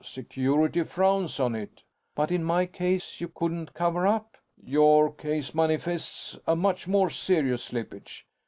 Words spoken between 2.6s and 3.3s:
case, you